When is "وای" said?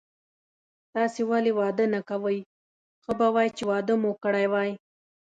3.35-3.47, 4.53-4.71